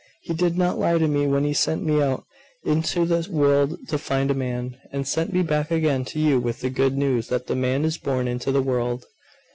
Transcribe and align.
He 0.23 0.33
did 0.33 0.57
not 0.57 0.79
lie 0.79 0.97
to 0.97 1.07
me 1.07 1.27
when 1.27 1.43
He 1.43 1.53
sent 1.53 1.83
me 1.85 2.01
out 2.01 2.23
into 2.63 3.05
the 3.05 3.27
world 3.31 3.87
to 3.89 3.99
find 3.99 4.31
a 4.31 4.33
man, 4.33 4.77
and 4.91 5.07
sent 5.07 5.31
me 5.31 5.43
back 5.43 5.69
again 5.69 6.05
to 6.05 6.19
you 6.19 6.39
with 6.39 6.61
the 6.61 6.71
good 6.71 6.97
news 6.97 7.27
that 7.27 7.45
The 7.45 7.55
Man 7.55 7.85
is 7.85 7.99
born 7.99 8.27
into 8.27 8.51
the 8.51 8.63
world. 8.63 9.05